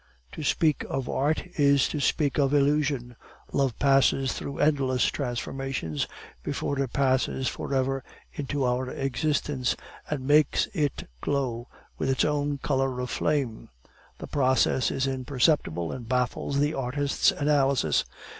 To 0.31 0.41
speak 0.41 0.83
of 0.89 1.07
art, 1.07 1.43
is 1.59 1.87
to 1.89 1.99
speak 1.99 2.39
of 2.39 2.55
illusion. 2.55 3.15
Love 3.51 3.77
passes 3.77 4.33
through 4.33 4.57
endless 4.57 5.05
transformations 5.05 6.07
before 6.41 6.79
it 6.79 6.91
passes 6.91 7.47
for 7.47 7.71
ever 7.71 8.03
into 8.33 8.65
our 8.65 8.89
existence 8.89 9.75
and 10.09 10.25
makes 10.25 10.65
it 10.73 11.07
glow 11.21 11.67
with 11.99 12.09
its 12.09 12.25
own 12.25 12.57
color 12.57 12.99
of 12.99 13.11
flame. 13.11 13.69
The 14.17 14.25
process 14.25 14.89
is 14.89 15.05
imperceptible, 15.05 15.91
and 15.91 16.09
baffles 16.09 16.57
the 16.57 16.73
artist's 16.73 17.29
analysis. 17.31 18.03